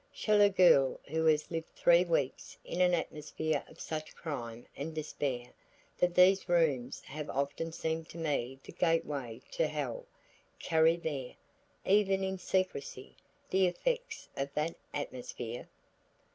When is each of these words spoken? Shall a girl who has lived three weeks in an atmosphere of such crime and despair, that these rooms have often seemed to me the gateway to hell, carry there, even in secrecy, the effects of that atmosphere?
Shall 0.11 0.41
a 0.41 0.49
girl 0.49 0.99
who 1.07 1.27
has 1.27 1.51
lived 1.51 1.75
three 1.75 2.03
weeks 2.03 2.57
in 2.65 2.81
an 2.81 2.95
atmosphere 2.95 3.63
of 3.69 3.79
such 3.79 4.15
crime 4.15 4.65
and 4.75 4.95
despair, 4.95 5.53
that 5.99 6.15
these 6.15 6.49
rooms 6.49 7.01
have 7.01 7.29
often 7.29 7.71
seemed 7.71 8.09
to 8.09 8.17
me 8.17 8.59
the 8.63 8.71
gateway 8.71 9.41
to 9.51 9.67
hell, 9.67 10.07
carry 10.57 10.95
there, 10.97 11.35
even 11.85 12.23
in 12.23 12.39
secrecy, 12.39 13.15
the 13.51 13.67
effects 13.67 14.27
of 14.35 14.51
that 14.55 14.73
atmosphere? 14.91 15.69